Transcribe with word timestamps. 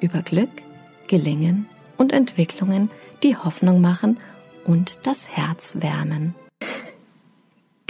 über 0.00 0.22
Glück, 0.22 0.50
Gelingen 1.06 1.66
und 1.96 2.12
Entwicklungen, 2.12 2.90
die 3.22 3.36
Hoffnung 3.36 3.80
machen 3.80 4.18
und 4.64 4.98
das 5.02 5.28
Herz 5.28 5.72
wärmen. 5.74 6.34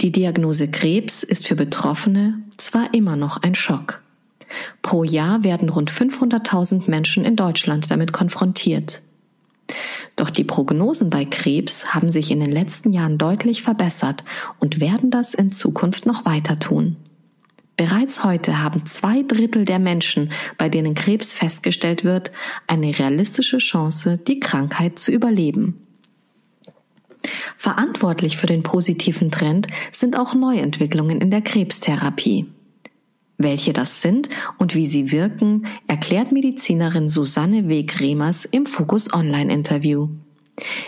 Die 0.01 0.11
Diagnose 0.11 0.67
Krebs 0.69 1.23
ist 1.23 1.47
für 1.47 1.55
Betroffene 1.55 2.41
zwar 2.57 2.93
immer 2.93 3.15
noch 3.15 3.37
ein 3.43 3.55
Schock. 3.55 4.01
Pro 4.81 5.03
Jahr 5.03 5.43
werden 5.43 5.69
rund 5.69 5.91
500.000 5.91 6.89
Menschen 6.89 7.23
in 7.23 7.35
Deutschland 7.35 7.89
damit 7.91 8.11
konfrontiert. 8.11 9.01
Doch 10.15 10.29
die 10.29 10.43
Prognosen 10.43 11.09
bei 11.09 11.23
Krebs 11.23 11.93
haben 11.93 12.09
sich 12.09 12.31
in 12.31 12.39
den 12.39 12.51
letzten 12.51 12.91
Jahren 12.91 13.17
deutlich 13.17 13.61
verbessert 13.61 14.23
und 14.59 14.81
werden 14.81 15.09
das 15.09 15.33
in 15.33 15.51
Zukunft 15.51 16.05
noch 16.05 16.25
weiter 16.25 16.59
tun. 16.59 16.97
Bereits 17.81 18.23
heute 18.23 18.61
haben 18.61 18.85
zwei 18.85 19.23
Drittel 19.23 19.65
der 19.65 19.79
Menschen, 19.79 20.31
bei 20.59 20.69
denen 20.69 20.93
Krebs 20.93 21.33
festgestellt 21.33 22.03
wird, 22.03 22.31
eine 22.67 22.99
realistische 22.99 23.57
Chance, 23.57 24.19
die 24.19 24.39
Krankheit 24.39 24.99
zu 24.99 25.11
überleben. 25.11 25.87
Verantwortlich 27.57 28.37
für 28.37 28.45
den 28.45 28.61
positiven 28.61 29.31
Trend 29.31 29.65
sind 29.91 30.15
auch 30.15 30.35
Neuentwicklungen 30.35 31.21
in 31.21 31.31
der 31.31 31.41
Krebstherapie. 31.41 32.45
Welche 33.39 33.73
das 33.73 34.03
sind 34.03 34.29
und 34.59 34.75
wie 34.75 34.85
sie 34.85 35.11
wirken, 35.11 35.65
erklärt 35.87 36.31
Medizinerin 36.31 37.09
Susanne 37.09 37.67
Weg-Remers 37.67 38.45
im 38.45 38.67
Fokus 38.67 39.11
Online-Interview. 39.11 40.07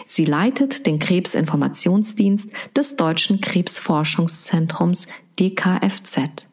Sie 0.06 0.26
leitet 0.26 0.86
den 0.86 1.00
Krebsinformationsdienst 1.00 2.52
des 2.78 2.98
Deutschen 2.98 3.42
Krebsforschungszentrums 3.42 5.08
DKFZ. 5.40 6.53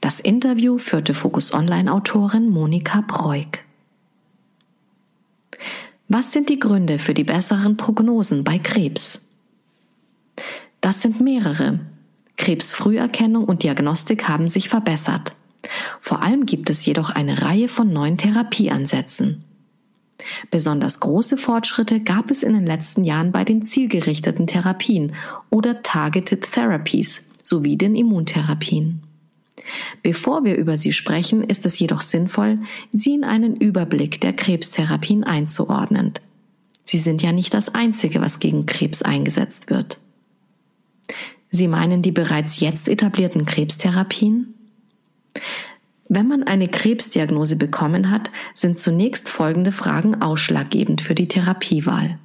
Das 0.00 0.20
Interview 0.20 0.78
führte 0.78 1.14
Fokus 1.14 1.52
Online-Autorin 1.52 2.48
Monika 2.48 3.02
Breuk. 3.02 3.60
Was 6.08 6.32
sind 6.32 6.48
die 6.48 6.58
Gründe 6.58 6.98
für 6.98 7.14
die 7.14 7.24
besseren 7.24 7.76
Prognosen 7.76 8.44
bei 8.44 8.58
Krebs? 8.58 9.22
Das 10.80 11.00
sind 11.00 11.20
mehrere. 11.20 11.80
Krebsfrüherkennung 12.36 13.44
und 13.44 13.62
Diagnostik 13.62 14.28
haben 14.28 14.48
sich 14.48 14.68
verbessert. 14.68 15.34
Vor 16.00 16.22
allem 16.22 16.44
gibt 16.44 16.70
es 16.70 16.84
jedoch 16.84 17.10
eine 17.10 17.42
Reihe 17.42 17.68
von 17.68 17.92
neuen 17.92 18.18
Therapieansätzen. 18.18 19.44
Besonders 20.50 21.00
große 21.00 21.36
Fortschritte 21.36 22.00
gab 22.00 22.30
es 22.30 22.42
in 22.42 22.52
den 22.52 22.66
letzten 22.66 23.04
Jahren 23.04 23.32
bei 23.32 23.44
den 23.44 23.62
zielgerichteten 23.62 24.46
Therapien 24.46 25.14
oder 25.50 25.82
Targeted 25.82 26.50
Therapies 26.50 27.28
sowie 27.42 27.76
den 27.76 27.94
Immuntherapien. 27.94 29.02
Bevor 30.02 30.44
wir 30.44 30.56
über 30.56 30.76
sie 30.76 30.92
sprechen, 30.92 31.44
ist 31.44 31.66
es 31.66 31.78
jedoch 31.78 32.00
sinnvoll, 32.00 32.58
sie 32.92 33.14
in 33.14 33.24
einen 33.24 33.56
Überblick 33.56 34.20
der 34.20 34.32
Krebstherapien 34.32 35.24
einzuordnen. 35.24 36.14
Sie 36.84 36.98
sind 36.98 37.22
ja 37.22 37.32
nicht 37.32 37.54
das 37.54 37.74
Einzige, 37.74 38.20
was 38.20 38.40
gegen 38.40 38.66
Krebs 38.66 39.02
eingesetzt 39.02 39.70
wird. 39.70 39.98
Sie 41.50 41.68
meinen 41.68 42.02
die 42.02 42.12
bereits 42.12 42.60
jetzt 42.60 42.88
etablierten 42.88 43.44
Krebstherapien? 43.44 44.54
Wenn 46.08 46.28
man 46.28 46.42
eine 46.42 46.68
Krebsdiagnose 46.68 47.56
bekommen 47.56 48.10
hat, 48.10 48.30
sind 48.54 48.78
zunächst 48.78 49.28
folgende 49.28 49.72
Fragen 49.72 50.20
ausschlaggebend 50.20 51.00
für 51.00 51.14
die 51.14 51.28
Therapiewahl. 51.28 52.18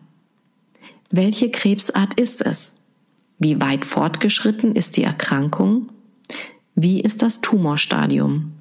Welche 1.09 1.51
Krebsart 1.51 2.19
ist 2.19 2.41
es? 2.41 2.75
Wie 3.39 3.61
weit 3.61 3.85
fortgeschritten 3.85 4.75
ist 4.75 4.97
die 4.97 5.03
Erkrankung? 5.03 5.87
Wie 6.79 7.01
ist 7.01 7.23
das 7.23 7.41
Tumorstadium? 7.41 8.51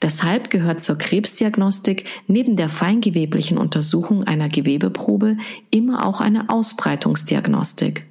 Deshalb 0.00 0.48
gehört 0.48 0.80
zur 0.80 0.96
Krebsdiagnostik 0.96 2.06
neben 2.26 2.56
der 2.56 2.70
feingeweblichen 2.70 3.58
Untersuchung 3.58 4.24
einer 4.24 4.48
Gewebeprobe 4.48 5.36
immer 5.70 6.06
auch 6.06 6.22
eine 6.22 6.48
Ausbreitungsdiagnostik. 6.48 8.06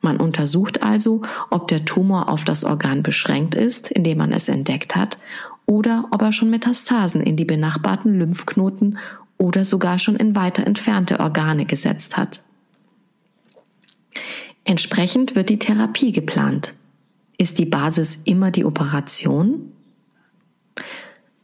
Man 0.00 0.16
untersucht 0.16 0.82
also, 0.82 1.22
ob 1.48 1.68
der 1.68 1.84
Tumor 1.84 2.28
auf 2.28 2.44
das 2.44 2.64
Organ 2.64 3.04
beschränkt 3.04 3.54
ist, 3.54 3.88
indem 3.92 4.18
man 4.18 4.32
es 4.32 4.48
entdeckt 4.48 4.96
hat, 4.96 5.16
oder 5.64 6.08
ob 6.10 6.22
er 6.22 6.32
schon 6.32 6.50
Metastasen 6.50 7.20
in 7.20 7.36
die 7.36 7.44
benachbarten 7.44 8.18
Lymphknoten 8.18 8.98
oder 9.38 9.64
sogar 9.64 10.00
schon 10.00 10.16
in 10.16 10.34
weiter 10.34 10.66
entfernte 10.66 11.20
Organe 11.20 11.66
gesetzt 11.66 12.16
hat. 12.16 12.42
Entsprechend 14.64 15.36
wird 15.36 15.50
die 15.50 15.60
Therapie 15.60 16.10
geplant. 16.10 16.74
Ist 17.38 17.58
die 17.58 17.66
Basis 17.66 18.18
immer 18.24 18.50
die 18.50 18.64
Operation? 18.64 19.72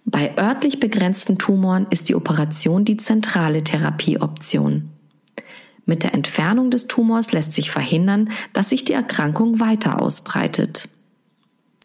Bei 0.04 0.36
örtlich 0.38 0.80
begrenzten 0.80 1.38
Tumoren 1.38 1.86
ist 1.90 2.08
die 2.08 2.14
Operation 2.14 2.84
die 2.84 2.96
zentrale 2.96 3.62
Therapieoption. 3.62 4.90
Mit 5.84 6.02
der 6.02 6.14
Entfernung 6.14 6.70
des 6.70 6.86
Tumors 6.86 7.32
lässt 7.32 7.52
sich 7.52 7.70
verhindern, 7.70 8.30
dass 8.52 8.70
sich 8.70 8.84
die 8.84 8.92
Erkrankung 8.92 9.60
weiter 9.60 10.00
ausbreitet. 10.00 10.88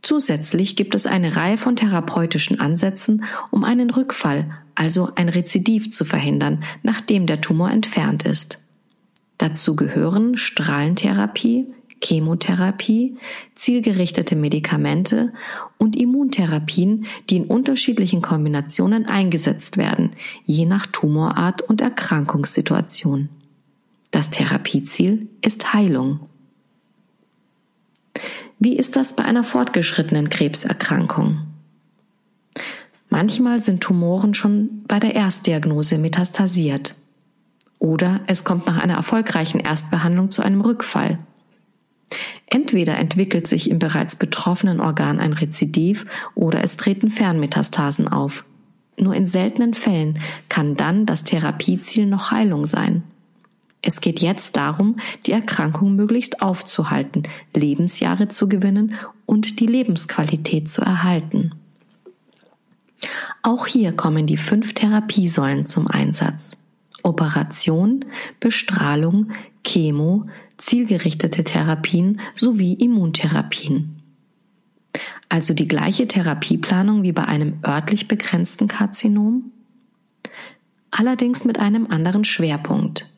Zusätzlich 0.01 0.75
gibt 0.75 0.95
es 0.95 1.05
eine 1.05 1.37
Reihe 1.37 1.57
von 1.57 1.77
therapeutischen 1.77 2.59
Ansätzen, 2.59 3.23
um 3.51 3.63
einen 3.63 3.89
Rückfall, 3.89 4.51
also 4.75 5.09
ein 5.15 5.29
Rezidiv 5.29 5.89
zu 5.89 6.03
verhindern, 6.03 6.63
nachdem 6.83 7.25
der 7.25 7.39
Tumor 7.39 7.71
entfernt 7.71 8.23
ist. 8.23 8.59
Dazu 9.37 9.75
gehören 9.75 10.35
Strahlentherapie, 10.35 11.67
Chemotherapie, 12.03 13.17
zielgerichtete 13.55 14.35
Medikamente 14.35 15.33
und 15.77 15.95
Immuntherapien, 15.95 17.05
die 17.29 17.37
in 17.37 17.45
unterschiedlichen 17.45 18.21
Kombinationen 18.21 19.07
eingesetzt 19.07 19.77
werden, 19.77 20.11
je 20.45 20.65
nach 20.65 20.85
Tumorart 20.87 21.61
und 21.61 21.81
Erkrankungssituation. 21.81 23.29
Das 24.11 24.29
Therapieziel 24.29 25.29
ist 25.41 25.73
Heilung. 25.73 26.19
Wie 28.59 28.75
ist 28.77 28.95
das 28.95 29.15
bei 29.15 29.25
einer 29.25 29.43
fortgeschrittenen 29.43 30.29
Krebserkrankung? 30.29 31.39
Manchmal 33.09 33.61
sind 33.61 33.81
Tumoren 33.81 34.33
schon 34.33 34.83
bei 34.87 34.99
der 34.99 35.15
Erstdiagnose 35.15 35.97
metastasiert. 35.97 36.95
Oder 37.79 38.21
es 38.27 38.43
kommt 38.43 38.65
nach 38.65 38.81
einer 38.81 38.95
erfolgreichen 38.95 39.59
Erstbehandlung 39.59 40.31
zu 40.31 40.41
einem 40.41 40.61
Rückfall. 40.61 41.19
Entweder 42.47 42.97
entwickelt 42.97 43.47
sich 43.47 43.69
im 43.69 43.79
bereits 43.79 44.15
betroffenen 44.15 44.79
Organ 44.79 45.19
ein 45.19 45.33
Rezidiv 45.33 46.05
oder 46.35 46.63
es 46.63 46.77
treten 46.77 47.09
Fernmetastasen 47.09 48.07
auf. 48.07 48.45
Nur 48.97 49.15
in 49.15 49.25
seltenen 49.25 49.73
Fällen 49.73 50.19
kann 50.49 50.75
dann 50.75 51.05
das 51.05 51.23
Therapieziel 51.23 52.05
noch 52.05 52.31
Heilung 52.31 52.65
sein. 52.65 53.03
Es 53.81 53.99
geht 53.99 54.21
jetzt 54.21 54.55
darum, 54.55 54.97
die 55.25 55.33
Erkrankung 55.33 55.95
möglichst 55.95 56.41
aufzuhalten, 56.41 57.23
Lebensjahre 57.53 58.29
zu 58.29 58.47
gewinnen 58.47 58.95
und 59.25 59.59
die 59.59 59.65
Lebensqualität 59.65 60.69
zu 60.69 60.81
erhalten. 60.81 61.51
Auch 63.41 63.67
hier 63.67 63.91
kommen 63.91 64.25
die 64.25 64.37
fünf 64.37 64.73
Therapiesäulen 64.73 65.65
zum 65.65 65.87
Einsatz. 65.87 66.51
Operation, 67.03 68.05
Bestrahlung, 68.39 69.31
Chemo, 69.63 70.27
zielgerichtete 70.57 71.43
Therapien 71.43 72.19
sowie 72.35 72.73
Immuntherapien. 72.73 74.01
Also 75.29 75.53
die 75.53 75.67
gleiche 75.67 76.07
Therapieplanung 76.07 77.03
wie 77.03 77.11
bei 77.11 77.25
einem 77.25 77.59
örtlich 77.65 78.07
begrenzten 78.07 78.67
Karzinom, 78.67 79.51
allerdings 80.91 81.43
mit 81.43 81.59
einem 81.59 81.87
anderen 81.87 82.23
Schwerpunkt. 82.23 83.09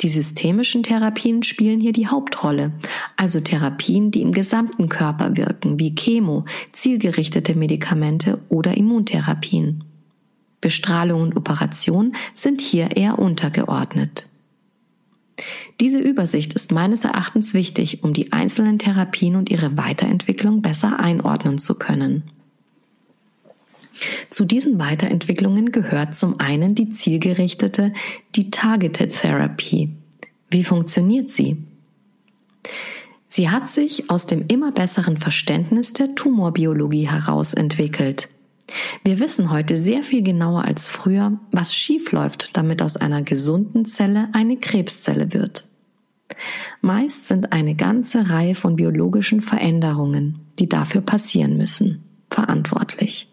Die 0.00 0.08
systemischen 0.08 0.84
Therapien 0.84 1.42
spielen 1.42 1.80
hier 1.80 1.92
die 1.92 2.06
Hauptrolle, 2.06 2.72
also 3.16 3.40
Therapien, 3.40 4.12
die 4.12 4.22
im 4.22 4.32
gesamten 4.32 4.88
Körper 4.88 5.36
wirken, 5.36 5.80
wie 5.80 5.94
Chemo, 5.94 6.44
zielgerichtete 6.72 7.58
Medikamente 7.58 8.40
oder 8.48 8.76
Immuntherapien. 8.76 9.82
Bestrahlung 10.60 11.22
und 11.22 11.36
Operation 11.36 12.14
sind 12.34 12.60
hier 12.60 12.96
eher 12.96 13.18
untergeordnet. 13.18 14.28
Diese 15.80 16.00
Übersicht 16.00 16.54
ist 16.54 16.72
meines 16.72 17.04
Erachtens 17.04 17.54
wichtig, 17.54 18.02
um 18.02 18.12
die 18.12 18.32
einzelnen 18.32 18.78
Therapien 18.78 19.36
und 19.36 19.50
ihre 19.50 19.76
Weiterentwicklung 19.76 20.62
besser 20.62 20.98
einordnen 20.98 21.58
zu 21.58 21.76
können. 21.76 22.24
Zu 24.30 24.44
diesen 24.44 24.78
Weiterentwicklungen 24.78 25.72
gehört 25.72 26.14
zum 26.14 26.38
einen 26.38 26.74
die 26.74 26.90
zielgerichtete, 26.90 27.92
die 28.34 28.50
Targeted 28.50 29.12
Therapy. 29.12 29.90
Wie 30.50 30.64
funktioniert 30.64 31.30
sie? 31.30 31.56
Sie 33.26 33.50
hat 33.50 33.68
sich 33.68 34.08
aus 34.10 34.26
dem 34.26 34.46
immer 34.48 34.72
besseren 34.72 35.16
Verständnis 35.16 35.92
der 35.92 36.14
Tumorbiologie 36.14 37.08
heraus 37.08 37.54
entwickelt. 37.54 38.28
Wir 39.04 39.18
wissen 39.18 39.50
heute 39.50 39.76
sehr 39.76 40.02
viel 40.02 40.22
genauer 40.22 40.64
als 40.64 40.88
früher, 40.88 41.38
was 41.52 41.74
schiefläuft, 41.74 42.56
damit 42.56 42.82
aus 42.82 42.96
einer 42.96 43.22
gesunden 43.22 43.84
Zelle 43.84 44.28
eine 44.32 44.56
Krebszelle 44.56 45.32
wird. 45.32 45.66
Meist 46.80 47.26
sind 47.26 47.52
eine 47.52 47.74
ganze 47.74 48.30
Reihe 48.30 48.54
von 48.54 48.76
biologischen 48.76 49.40
Veränderungen, 49.40 50.40
die 50.58 50.68
dafür 50.68 51.00
passieren 51.00 51.56
müssen, 51.56 52.04
verantwortlich. 52.30 53.32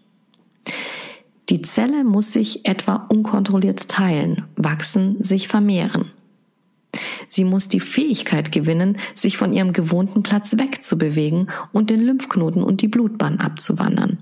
Die 1.50 1.62
Zelle 1.62 2.04
muss 2.04 2.32
sich 2.32 2.66
etwa 2.66 2.96
unkontrolliert 2.96 3.88
teilen, 3.88 4.46
wachsen, 4.56 5.24
sich 5.24 5.48
vermehren. 5.48 6.12
Sie 7.28 7.44
muss 7.44 7.68
die 7.68 7.80
Fähigkeit 7.80 8.52
gewinnen, 8.52 8.98
sich 9.14 9.38
von 9.38 9.54
ihrem 9.54 9.74
gewohnten 9.74 10.24
Platz 10.24 10.58
wegzubewegen 10.58 11.52
und 11.74 11.90
den 11.90 12.02
Lymphknoten 12.02 12.64
und 12.64 12.82
die 12.82 12.88
Blutbahn 12.88 13.40
abzuwandern. 13.40 14.20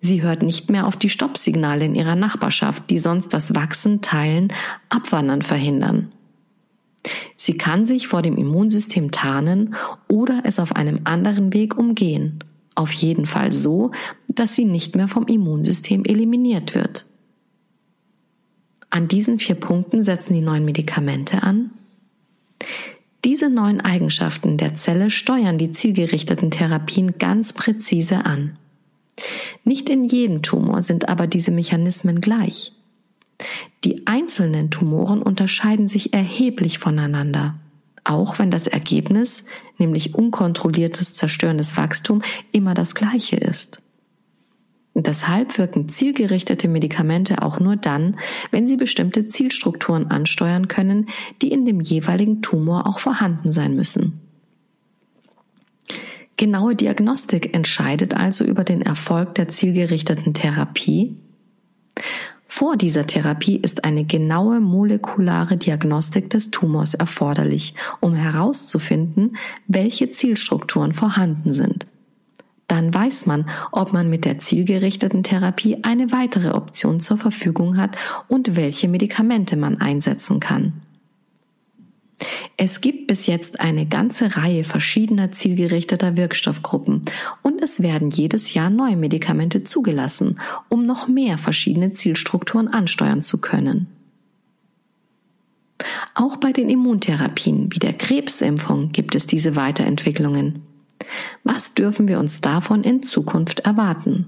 Sie 0.00 0.22
hört 0.22 0.42
nicht 0.42 0.70
mehr 0.70 0.86
auf 0.86 0.96
die 0.96 1.10
Stoppsignale 1.10 1.84
in 1.84 1.94
ihrer 1.94 2.16
Nachbarschaft, 2.16 2.88
die 2.88 2.98
sonst 2.98 3.34
das 3.34 3.54
Wachsen, 3.54 4.00
Teilen, 4.00 4.48
Abwandern 4.88 5.42
verhindern. 5.42 6.12
Sie 7.36 7.56
kann 7.56 7.84
sich 7.84 8.08
vor 8.08 8.22
dem 8.22 8.36
Immunsystem 8.36 9.10
tarnen 9.10 9.74
oder 10.08 10.42
es 10.44 10.58
auf 10.58 10.76
einem 10.76 11.00
anderen 11.04 11.52
Weg 11.52 11.78
umgehen. 11.78 12.38
Auf 12.74 12.92
jeden 12.92 13.26
Fall 13.26 13.52
so, 13.52 13.90
dass 14.28 14.54
sie 14.54 14.64
nicht 14.64 14.96
mehr 14.96 15.08
vom 15.08 15.26
Immunsystem 15.26 16.04
eliminiert 16.04 16.74
wird. 16.74 17.06
An 18.88 19.06
diesen 19.06 19.38
vier 19.38 19.54
Punkten 19.54 20.02
setzen 20.02 20.34
die 20.34 20.40
neuen 20.40 20.64
Medikamente 20.64 21.42
an. 21.42 21.70
Diese 23.24 23.50
neuen 23.50 23.80
Eigenschaften 23.80 24.56
der 24.56 24.74
Zelle 24.74 25.10
steuern 25.10 25.58
die 25.58 25.70
zielgerichteten 25.70 26.50
Therapien 26.50 27.18
ganz 27.18 27.52
präzise 27.52 28.24
an. 28.24 28.58
Nicht 29.64 29.88
in 29.88 30.04
jedem 30.04 30.42
Tumor 30.42 30.82
sind 30.82 31.08
aber 31.08 31.26
diese 31.26 31.50
Mechanismen 31.50 32.20
gleich. 32.20 32.72
Die 33.84 34.06
einzelnen 34.06 34.70
Tumoren 34.70 35.22
unterscheiden 35.22 35.88
sich 35.88 36.12
erheblich 36.12 36.78
voneinander, 36.78 37.54
auch 38.04 38.38
wenn 38.38 38.50
das 38.50 38.66
Ergebnis, 38.66 39.46
nämlich 39.78 40.14
unkontrolliertes 40.14 41.14
zerstörendes 41.14 41.76
Wachstum, 41.76 42.22
immer 42.52 42.74
das 42.74 42.94
gleiche 42.94 43.36
ist. 43.36 43.82
Deshalb 44.94 45.56
wirken 45.56 45.88
zielgerichtete 45.88 46.68
Medikamente 46.68 47.42
auch 47.42 47.60
nur 47.60 47.76
dann, 47.76 48.18
wenn 48.50 48.66
sie 48.66 48.76
bestimmte 48.76 49.28
Zielstrukturen 49.28 50.10
ansteuern 50.10 50.68
können, 50.68 51.06
die 51.40 51.52
in 51.52 51.64
dem 51.64 51.80
jeweiligen 51.80 52.42
Tumor 52.42 52.86
auch 52.86 52.98
vorhanden 52.98 53.52
sein 53.52 53.74
müssen. 53.76 54.20
Genaue 56.40 56.74
Diagnostik 56.74 57.54
entscheidet 57.54 58.14
also 58.14 58.44
über 58.44 58.64
den 58.64 58.80
Erfolg 58.80 59.34
der 59.34 59.48
zielgerichteten 59.48 60.32
Therapie. 60.32 61.18
Vor 62.46 62.78
dieser 62.78 63.06
Therapie 63.06 63.58
ist 63.58 63.84
eine 63.84 64.06
genaue 64.06 64.58
molekulare 64.60 65.58
Diagnostik 65.58 66.30
des 66.30 66.50
Tumors 66.50 66.94
erforderlich, 66.94 67.74
um 68.00 68.14
herauszufinden, 68.14 69.36
welche 69.66 70.08
Zielstrukturen 70.08 70.92
vorhanden 70.92 71.52
sind. 71.52 71.86
Dann 72.68 72.94
weiß 72.94 73.26
man, 73.26 73.44
ob 73.70 73.92
man 73.92 74.08
mit 74.08 74.24
der 74.24 74.38
zielgerichteten 74.38 75.22
Therapie 75.22 75.80
eine 75.82 76.10
weitere 76.10 76.52
Option 76.52 77.00
zur 77.00 77.18
Verfügung 77.18 77.76
hat 77.76 77.98
und 78.28 78.56
welche 78.56 78.88
Medikamente 78.88 79.58
man 79.58 79.78
einsetzen 79.82 80.40
kann. 80.40 80.80
Es 82.62 82.82
gibt 82.82 83.06
bis 83.06 83.26
jetzt 83.26 83.58
eine 83.58 83.86
ganze 83.86 84.36
Reihe 84.36 84.64
verschiedener 84.64 85.32
zielgerichteter 85.32 86.18
Wirkstoffgruppen 86.18 87.06
und 87.40 87.62
es 87.62 87.82
werden 87.82 88.10
jedes 88.10 88.52
Jahr 88.52 88.68
neue 88.68 88.98
Medikamente 88.98 89.62
zugelassen, 89.62 90.38
um 90.68 90.82
noch 90.82 91.08
mehr 91.08 91.38
verschiedene 91.38 91.92
Zielstrukturen 91.92 92.68
ansteuern 92.68 93.22
zu 93.22 93.40
können. 93.40 93.86
Auch 96.14 96.36
bei 96.36 96.52
den 96.52 96.68
Immuntherapien 96.68 97.72
wie 97.72 97.78
der 97.78 97.94
Krebsimpfung 97.94 98.92
gibt 98.92 99.14
es 99.14 99.26
diese 99.26 99.56
Weiterentwicklungen. 99.56 100.60
Was 101.42 101.72
dürfen 101.72 102.08
wir 102.08 102.18
uns 102.18 102.42
davon 102.42 102.84
in 102.84 103.02
Zukunft 103.02 103.60
erwarten? 103.60 104.26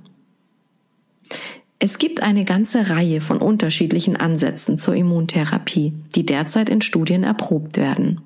Es 1.84 1.98
gibt 1.98 2.22
eine 2.22 2.44
ganze 2.44 2.90
Reihe 2.90 3.20
von 3.20 3.38
unterschiedlichen 3.38 4.14
Ansätzen 4.16 4.78
zur 4.78 4.94
Immuntherapie, 4.94 5.92
die 6.14 6.24
derzeit 6.24 6.68
in 6.68 6.80
Studien 6.80 7.24
erprobt 7.24 7.76
werden. 7.76 8.20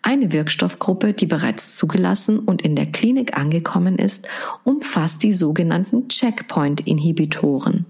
Eine 0.00 0.32
Wirkstoffgruppe, 0.32 1.12
die 1.12 1.26
bereits 1.26 1.74
zugelassen 1.74 2.38
und 2.38 2.62
in 2.62 2.76
der 2.76 2.86
Klinik 2.86 3.36
angekommen 3.36 3.96
ist, 3.96 4.28
umfasst 4.62 5.24
die 5.24 5.32
sogenannten 5.32 6.06
Checkpoint-Inhibitoren. 6.06 7.84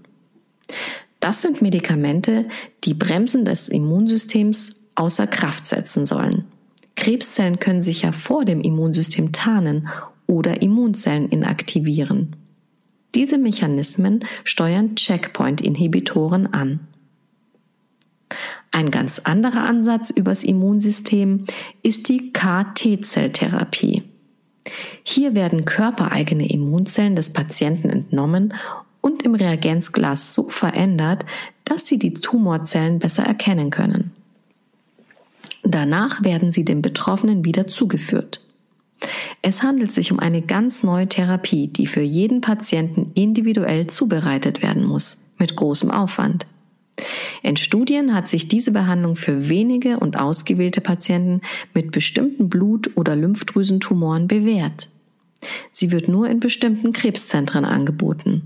Das 1.21 1.43
sind 1.43 1.61
Medikamente, 1.61 2.49
die 2.85 2.95
Bremsen 2.95 3.45
des 3.45 3.69
Immunsystems 3.69 4.77
außer 4.95 5.27
Kraft 5.27 5.67
setzen 5.67 6.07
sollen. 6.07 6.47
Krebszellen 6.97 7.59
können 7.59 7.83
sich 7.83 8.01
ja 8.01 8.13
vor 8.13 8.47
dem 8.47 8.63
Immunsystem 8.63 9.33
tarnen 9.33 9.91
oder 10.27 10.63
Immunzellen 10.63 11.29
inaktivieren. 11.29 12.37
Diese 13.15 13.39
Mechanismen 13.39 14.25
steuern 14.45 14.95
Checkpoint-Inhibitoren 14.97 16.53
an. 16.53 16.81
Ein 18.71 18.91
ganz 18.91 19.21
anderer 19.21 19.65
Ansatz 19.65 20.11
übers 20.11 20.45
Immunsystem 20.45 21.45
ist 21.83 22.09
die 22.09 22.33
KT-Zelltherapie. 22.33 24.03
Hier 25.03 25.35
werden 25.35 25.65
körpereigene 25.65 26.51
Immunzellen 26.51 27.17
des 27.17 27.33
Patienten 27.33 27.89
entnommen 27.89 28.53
und 29.01 29.23
im 29.23 29.35
Reagenzglas 29.35 30.35
so 30.35 30.51
verändert, 30.51 31.25
dass 31.65 31.87
sie 31.87 31.99
die 31.99 32.13
Tumorzellen 32.13 32.99
besser 32.99 33.23
erkennen 33.23 33.71
können. 33.71 34.13
Danach 35.63 36.23
werden 36.23 36.53
sie 36.53 36.65
dem 36.65 36.83
Betroffenen 36.83 37.45
wieder 37.45 37.67
zugeführt. 37.67 38.45
Es 39.43 39.63
handelt 39.63 39.93
sich 39.93 40.11
um 40.13 40.19
eine 40.19 40.43
ganz 40.43 40.83
neue 40.83 41.09
Therapie, 41.09 41.69
die 41.69 41.87
für 41.87 42.03
jeden 42.03 42.41
Patienten 42.41 43.13
individuell 43.15 43.87
zubereitet 43.87 44.63
werden 44.63 44.85
muss, 44.85 45.25
mit 45.39 45.57
großem 45.57 45.91
Aufwand. 45.91 46.47
In 47.43 47.57
Studien 47.57 48.15
hat 48.15 48.27
sich 48.27 48.49
diese 48.49 48.73
Behandlung 48.73 49.15
für 49.15 49.49
wenige 49.49 50.01
und 50.01 50.19
ausgewählte 50.19 50.81
Patienten 50.81 51.43
mit 51.73 51.93
bestimmten 51.93 52.49
Blut- 52.49 52.97
oder 52.97 53.15
Lymphdrüsentumoren 53.15 54.27
bewährt. 54.27 54.91
Sie 55.73 55.93
wird 55.93 56.09
nur 56.09 56.29
in 56.29 56.41
bestimmten 56.41 56.93
Krebszentren 56.93 57.65
angeboten. 57.65 58.43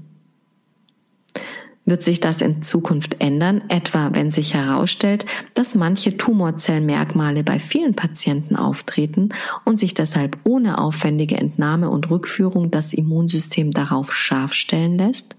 Wird 1.84 2.04
sich 2.04 2.20
das 2.20 2.40
in 2.40 2.62
Zukunft 2.62 3.20
ändern, 3.20 3.62
etwa 3.68 4.10
wenn 4.12 4.30
sich 4.30 4.54
herausstellt, 4.54 5.26
dass 5.54 5.74
manche 5.74 6.16
Tumorzellmerkmale 6.16 7.42
bei 7.42 7.58
vielen 7.58 7.94
Patienten 7.94 8.54
auftreten 8.54 9.30
und 9.64 9.80
sich 9.80 9.92
deshalb 9.92 10.38
ohne 10.44 10.78
aufwendige 10.78 11.36
Entnahme 11.36 11.90
und 11.90 12.08
Rückführung 12.08 12.70
das 12.70 12.92
Immunsystem 12.92 13.72
darauf 13.72 14.14
scharf 14.14 14.52
stellen 14.52 14.96
lässt? 14.96 15.36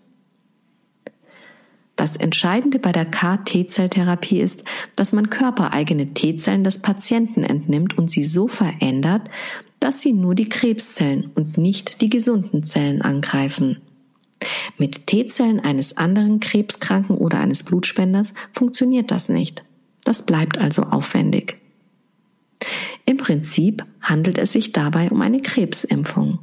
Das 1.95 2.17
Entscheidende 2.17 2.79
bei 2.79 2.91
der 2.91 3.05
KT-Zelltherapie 3.05 4.41
ist, 4.41 4.63
dass 4.95 5.13
man 5.13 5.29
körpereigene 5.29 6.07
T-Zellen 6.07 6.63
des 6.65 6.79
Patienten 6.79 7.43
entnimmt 7.43 7.97
und 7.97 8.09
sie 8.09 8.23
so 8.23 8.47
verändert, 8.49 9.29
dass 9.79 10.01
sie 10.01 10.11
nur 10.11 10.35
die 10.35 10.49
Krebszellen 10.49 11.29
und 11.35 11.57
nicht 11.57 12.01
die 12.01 12.09
gesunden 12.09 12.65
Zellen 12.65 13.01
angreifen. 13.01 13.77
Mit 14.77 15.07
T-Zellen 15.07 15.59
eines 15.59 15.97
anderen 15.97 16.39
Krebskranken 16.39 17.17
oder 17.17 17.39
eines 17.39 17.63
Blutspenders 17.63 18.33
funktioniert 18.51 19.11
das 19.11 19.29
nicht. 19.29 19.63
Das 20.03 20.25
bleibt 20.25 20.57
also 20.57 20.83
aufwendig. 20.83 21.57
Im 23.05 23.17
Prinzip 23.17 23.85
handelt 24.01 24.37
es 24.37 24.53
sich 24.53 24.71
dabei 24.71 25.09
um 25.09 25.21
eine 25.21 25.41
Krebsimpfung. 25.41 26.39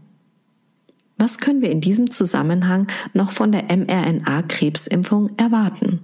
Was 1.16 1.38
können 1.38 1.61
wir 1.61 1.71
in 1.71 1.80
diesem 1.80 2.11
Zusammenhang 2.11 2.87
noch 3.12 3.30
von 3.30 3.52
der 3.52 3.64
mRNA-Krebsimpfung 3.64 5.33
erwarten? 5.37 6.00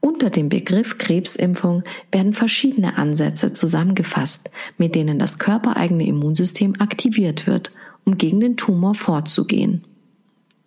Unter 0.00 0.28
dem 0.28 0.50
Begriff 0.50 0.98
Krebsimpfung 0.98 1.82
werden 2.12 2.34
verschiedene 2.34 2.98
Ansätze 2.98 3.54
zusammengefasst, 3.54 4.50
mit 4.76 4.94
denen 4.94 5.18
das 5.18 5.38
körpereigene 5.38 6.06
Immunsystem 6.06 6.74
aktiviert 6.78 7.46
wird, 7.46 7.70
um 8.04 8.18
gegen 8.18 8.40
den 8.40 8.58
Tumor 8.58 8.94
vorzugehen. 8.94 9.82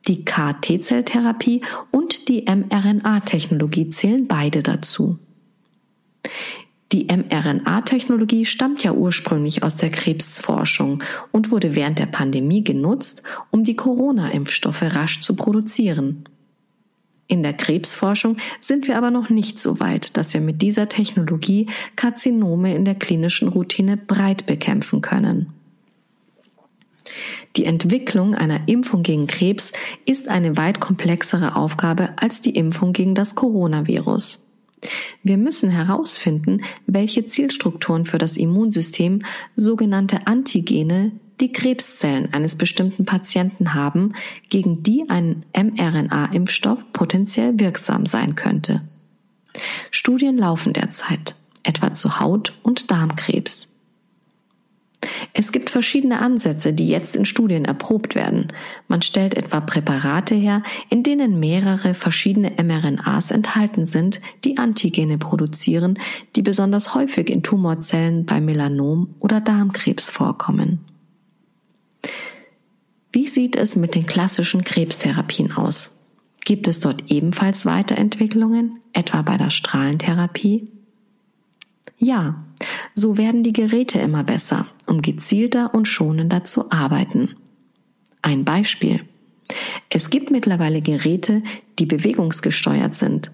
Die 0.08 0.24
KT-Zelltherapie 0.24 1.62
und 1.92 2.30
die 2.30 2.46
mRNA-Technologie 2.48 3.90
zählen 3.90 4.28
beide 4.28 4.64
dazu. 4.64 5.20
Die 6.94 7.08
mRNA-Technologie 7.08 8.46
stammt 8.46 8.84
ja 8.84 8.94
ursprünglich 8.94 9.64
aus 9.64 9.76
der 9.76 9.90
Krebsforschung 9.90 11.04
und 11.34 11.52
wurde 11.52 11.76
während 11.76 12.00
der 12.00 12.06
Pandemie 12.06 12.64
genutzt, 12.64 13.24
um 13.52 13.66
die 13.66 13.76
Corona-Impfstoffe 13.76 14.84
rasch 14.84 15.20
zu 15.20 15.36
produzieren. 15.36 16.24
In 17.28 17.44
der 17.44 17.54
Krebsforschung 17.54 18.38
sind 18.62 18.88
wir 18.88 18.98
aber 18.98 19.12
noch 19.12 19.30
nicht 19.30 19.60
so 19.60 19.82
weit, 19.82 20.16
dass 20.16 20.34
wir 20.34 20.40
mit 20.40 20.62
dieser 20.62 20.88
Technologie 20.88 21.68
Karzinome 21.98 22.74
in 22.74 22.86
der 22.86 22.96
klinischen 22.96 23.50
Routine 23.50 23.98
breit 23.98 24.46
bekämpfen 24.46 25.02
können. 25.02 25.54
Die 27.58 27.66
Entwicklung 27.66 28.36
einer 28.36 28.68
Impfung 28.68 29.02
gegen 29.02 29.26
Krebs 29.26 29.72
ist 30.06 30.28
eine 30.28 30.58
weit 30.58 30.80
komplexere 30.80 31.56
Aufgabe 31.56 32.10
als 32.18 32.40
die 32.40 32.56
Impfung 32.56 32.94
gegen 32.94 33.16
das 33.16 33.34
Coronavirus. 33.34 34.46
Wir 35.24 35.38
müssen 35.38 35.72
herausfinden, 35.72 36.62
welche 36.86 37.26
Zielstrukturen 37.26 38.06
für 38.06 38.20
das 38.20 38.38
Immunsystem, 38.38 39.24
sogenannte 39.56 40.28
Antigene, 40.28 41.14
die 41.42 41.52
Krebszellen 41.52 42.32
eines 42.32 42.56
bestimmten 42.56 43.06
Patienten 43.06 43.74
haben, 43.74 44.14
gegen 44.50 44.84
die 44.84 45.06
ein 45.08 45.44
mRNA-Impfstoff 45.56 46.94
potenziell 46.94 47.60
wirksam 47.60 48.06
sein 48.06 48.36
könnte. 48.36 48.82
Studien 49.90 50.38
laufen 50.38 50.74
derzeit, 50.74 51.34
etwa 51.64 51.96
zu 51.96 52.20
Haut- 52.20 52.54
und 52.62 52.92
Darmkrebs. 52.92 53.70
Es 55.34 55.52
gibt 55.52 55.70
verschiedene 55.70 56.20
Ansätze, 56.20 56.74
die 56.74 56.88
jetzt 56.88 57.16
in 57.16 57.26
Studien 57.26 57.66
erprobt 57.66 58.16
werden. 58.16 58.48
Man 58.88 59.02
stellt 59.02 59.36
etwa 59.36 59.62
Präparate 59.62 60.34
her, 60.34 60.64
in 60.90 61.04
denen 61.04 61.40
mehrere 61.40 61.94
verschiedene 61.94 62.52
mRNAs 62.62 63.32
enthalten 63.32 63.86
sind, 63.86 64.20
die 64.44 64.58
Antigene 64.58 65.18
produzieren, 65.18 66.00
die 66.36 66.42
besonders 66.42 66.96
häufig 66.96 67.30
in 67.30 67.44
Tumorzellen 67.44 68.26
bei 68.26 68.42
Melanom 68.42 69.16
oder 69.20 69.40
Darmkrebs 69.40 70.10
vorkommen. 70.10 70.80
Wie 73.12 73.28
sieht 73.28 73.56
es 73.56 73.76
mit 73.76 73.96
den 73.96 74.06
klassischen 74.06 74.64
Krebstherapien 74.64 75.52
aus? 75.52 75.98
Gibt 76.44 76.68
es 76.68 76.80
dort 76.80 77.12
ebenfalls 77.12 77.66
Weiterentwicklungen, 77.66 78.80
etwa 78.94 79.22
bei 79.22 79.38
der 79.38 79.50
Strahlentherapie? 79.50 80.66
Ja, 81.98 82.44
so 82.94 83.18
werden 83.18 83.44
die 83.44 83.54
Geräte 83.54 84.00
immer 84.00 84.24
besser, 84.24 84.68
um 84.88 85.02
gezielter 85.02 85.74
und 85.74 85.88
schonender 85.88 86.44
zu 86.44 86.72
arbeiten. 86.72 87.36
Ein 88.22 88.46
Beispiel. 88.46 89.02
Es 89.90 90.10
gibt 90.10 90.32
mittlerweile 90.32 90.82
Geräte, 90.82 91.44
die 91.80 91.86
bewegungsgesteuert 91.86 92.96
sind. 92.96 93.32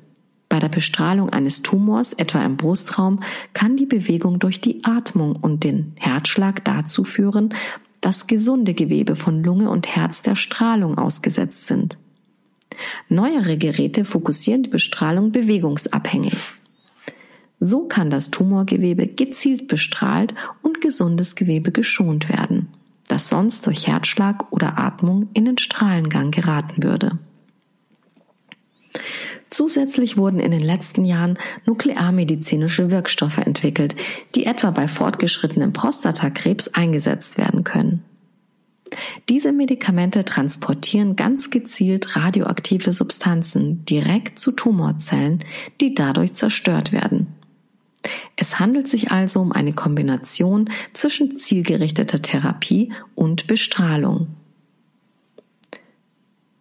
Bei 0.49 0.59
der 0.59 0.69
Bestrahlung 0.69 1.29
eines 1.29 1.63
Tumors, 1.63 2.13
etwa 2.13 2.43
im 2.45 2.57
Brustraum, 2.57 3.19
kann 3.53 3.75
die 3.75 3.87
Bewegung 3.87 4.37
durch 4.37 4.61
die 4.61 4.83
Atmung 4.83 5.35
und 5.35 5.63
den 5.63 5.93
Herzschlag 5.95 6.63
dazu 6.63 7.03
führen, 7.03 7.55
dass 8.01 8.27
gesunde 8.27 8.73
Gewebe 8.73 9.15
von 9.15 9.43
Lunge 9.43 9.69
und 9.69 9.95
Herz 9.95 10.21
der 10.21 10.35
Strahlung 10.35 10.97
ausgesetzt 10.97 11.65
sind. 11.65 11.97
Neuere 13.09 13.57
Geräte 13.57 14.05
fokussieren 14.05 14.63
die 14.63 14.69
Bestrahlung 14.69 15.31
bewegungsabhängig. 15.31 16.53
So 17.65 17.87
kann 17.87 18.09
das 18.09 18.29
Tumorgewebe 18.29 19.07
gezielt 19.07 19.69
bestrahlt 19.69 20.35
und 20.63 20.81
gesundes 20.81 21.33
Gewebe 21.35 21.71
geschont 21.71 22.27
werden, 22.27 22.67
das 23.07 23.29
sonst 23.29 23.65
durch 23.65 23.87
Herzschlag 23.87 24.51
oder 24.51 24.77
Atmung 24.77 25.29
in 25.33 25.45
den 25.45 25.57
Strahlengang 25.57 26.31
geraten 26.31 26.83
würde. 26.83 27.17
Zusätzlich 29.49 30.17
wurden 30.17 30.41
in 30.41 30.51
den 30.51 30.59
letzten 30.59 31.05
Jahren 31.05 31.37
nuklearmedizinische 31.65 32.91
Wirkstoffe 32.91 33.37
entwickelt, 33.37 33.95
die 34.35 34.45
etwa 34.45 34.71
bei 34.71 34.89
fortgeschrittenem 34.89 35.71
Prostatakrebs 35.71 36.67
eingesetzt 36.73 37.37
werden 37.37 37.63
können. 37.63 38.03
Diese 39.29 39.53
Medikamente 39.53 40.25
transportieren 40.25 41.15
ganz 41.15 41.49
gezielt 41.49 42.17
radioaktive 42.17 42.91
Substanzen 42.91 43.85
direkt 43.85 44.37
zu 44.37 44.51
Tumorzellen, 44.51 45.39
die 45.79 45.95
dadurch 45.95 46.33
zerstört 46.33 46.91
werden. 46.91 47.27
Es 48.35 48.59
handelt 48.59 48.87
sich 48.87 49.11
also 49.11 49.39
um 49.39 49.51
eine 49.51 49.73
Kombination 49.73 50.69
zwischen 50.91 51.37
zielgerichteter 51.37 52.21
Therapie 52.21 52.91
und 53.15 53.47
Bestrahlung. 53.47 54.27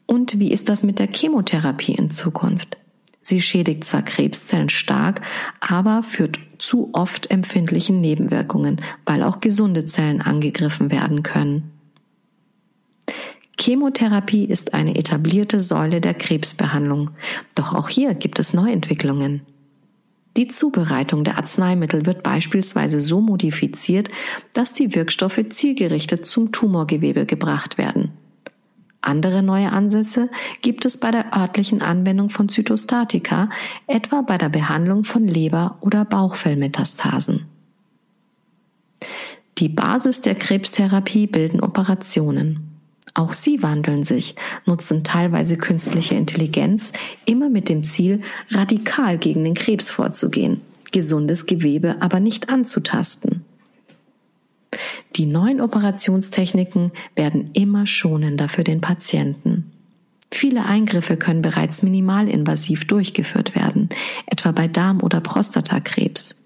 Und 0.06 0.38
wie 0.38 0.52
ist 0.52 0.68
das 0.68 0.82
mit 0.82 0.98
der 0.98 1.08
Chemotherapie 1.08 1.94
in 1.94 2.10
Zukunft? 2.10 2.76
Sie 3.20 3.40
schädigt 3.40 3.84
zwar 3.84 4.02
Krebszellen 4.02 4.68
stark, 4.68 5.20
aber 5.60 6.02
führt 6.02 6.40
zu 6.58 6.90
oft 6.92 7.30
empfindlichen 7.30 8.00
Nebenwirkungen, 8.00 8.80
weil 9.06 9.22
auch 9.22 9.40
gesunde 9.40 9.84
Zellen 9.84 10.20
angegriffen 10.20 10.90
werden 10.90 11.22
können. 11.22 11.70
Chemotherapie 13.58 14.44
ist 14.44 14.74
eine 14.74 14.96
etablierte 14.96 15.60
Säule 15.60 16.00
der 16.00 16.14
Krebsbehandlung, 16.14 17.10
doch 17.54 17.74
auch 17.74 17.88
hier 17.88 18.14
gibt 18.14 18.40
es 18.40 18.52
Neuentwicklungen. 18.52 19.42
Die 20.36 20.48
Zubereitung 20.48 21.24
der 21.24 21.36
Arzneimittel 21.36 22.06
wird 22.06 22.22
beispielsweise 22.22 23.00
so 23.00 23.20
modifiziert, 23.20 24.08
dass 24.54 24.72
die 24.72 24.94
Wirkstoffe 24.94 25.44
zielgerichtet 25.50 26.24
zum 26.24 26.52
Tumorgewebe 26.52 27.26
gebracht 27.26 27.76
werden. 27.76 28.12
Andere 29.02 29.42
neue 29.42 29.72
Ansätze 29.72 30.30
gibt 30.62 30.84
es 30.86 30.96
bei 30.96 31.10
der 31.10 31.36
örtlichen 31.36 31.82
Anwendung 31.82 32.30
von 32.30 32.48
Zytostatika, 32.48 33.50
etwa 33.88 34.22
bei 34.22 34.38
der 34.38 34.48
Behandlung 34.48 35.04
von 35.04 35.26
Leber- 35.26 35.76
oder 35.80 36.04
Bauchfellmetastasen. 36.04 37.46
Die 39.58 39.68
Basis 39.68 40.20
der 40.20 40.36
Krebstherapie 40.36 41.26
bilden 41.26 41.60
Operationen. 41.60 42.71
Auch 43.14 43.32
sie 43.32 43.62
wandeln 43.62 44.04
sich, 44.04 44.34
nutzen 44.64 45.04
teilweise 45.04 45.56
künstliche 45.56 46.14
Intelligenz, 46.14 46.92
immer 47.26 47.50
mit 47.50 47.68
dem 47.68 47.84
Ziel, 47.84 48.22
radikal 48.50 49.18
gegen 49.18 49.44
den 49.44 49.54
Krebs 49.54 49.90
vorzugehen, 49.90 50.62
gesundes 50.92 51.46
Gewebe 51.46 51.96
aber 52.00 52.20
nicht 52.20 52.48
anzutasten. 52.48 53.44
Die 55.16 55.26
neuen 55.26 55.60
Operationstechniken 55.60 56.92
werden 57.14 57.50
immer 57.52 57.86
schonender 57.86 58.48
für 58.48 58.64
den 58.64 58.80
Patienten. 58.80 59.70
Viele 60.32 60.64
Eingriffe 60.64 61.18
können 61.18 61.42
bereits 61.42 61.82
minimalinvasiv 61.82 62.86
durchgeführt 62.86 63.54
werden, 63.54 63.90
etwa 64.26 64.52
bei 64.52 64.66
Darm- 64.66 65.02
oder 65.02 65.20
Prostatakrebs. 65.20 66.41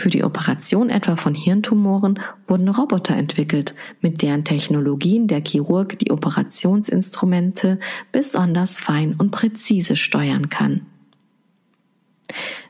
Für 0.00 0.08
die 0.08 0.24
Operation 0.24 0.88
etwa 0.88 1.14
von 1.14 1.34
Hirntumoren 1.34 2.20
wurden 2.46 2.70
Roboter 2.70 3.14
entwickelt, 3.14 3.74
mit 4.00 4.22
deren 4.22 4.44
Technologien 4.44 5.26
der 5.26 5.42
Chirurg 5.46 5.98
die 5.98 6.10
Operationsinstrumente 6.10 7.78
besonders 8.10 8.78
fein 8.78 9.14
und 9.18 9.30
präzise 9.30 9.96
steuern 9.96 10.48
kann. 10.48 10.86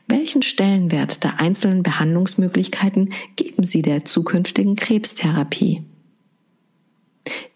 Welchen 0.09 0.41
Stellenwert 0.41 1.23
der 1.23 1.39
einzelnen 1.39 1.83
Behandlungsmöglichkeiten 1.83 3.13
geben 3.37 3.63
Sie 3.63 3.81
der 3.81 4.03
zukünftigen 4.03 4.75
Krebstherapie? 4.75 5.85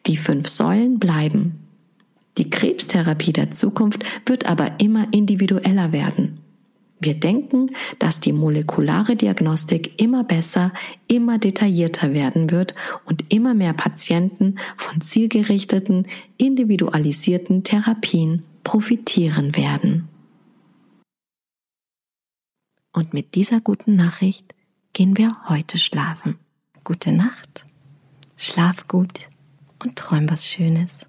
Die 0.06 0.16
fünf 0.16 0.48
Säulen 0.48 1.00
bleiben. 1.00 1.68
Die 2.38 2.50
Krebstherapie 2.50 3.34
der 3.34 3.52
Zukunft 3.52 4.06
wird 4.26 4.46
aber 4.46 4.80
immer 4.80 5.10
individueller 5.12 5.92
werden. 5.92 6.35
Wir 7.06 7.14
denken, 7.14 7.70
dass 8.00 8.20
die 8.20 8.34
molekulare 8.34 9.16
Diagnostik 9.16 10.02
immer 10.02 10.24
besser, 10.24 10.74
immer 11.08 11.38
detaillierter 11.38 12.14
werden 12.14 12.50
wird 12.50 12.74
und 13.06 13.32
immer 13.32 13.54
mehr 13.54 13.74
Patienten 13.74 14.58
von 14.76 15.02
zielgerichteten, 15.02 16.08
individualisierten 16.38 17.64
Therapien 17.64 18.42
profitieren 18.64 19.56
werden. 19.56 20.08
Und 22.92 23.14
mit 23.14 23.36
dieser 23.36 23.62
guten 23.62 23.96
Nachricht 23.96 24.56
gehen 24.94 25.16
wir 25.16 25.38
heute 25.48 25.78
schlafen. 25.78 26.40
Gute 26.84 27.12
Nacht, 27.12 27.68
schlaf 28.36 28.88
gut 28.88 29.30
und 29.84 29.96
träum 29.96 30.28
was 30.28 30.48
Schönes. 30.48 31.06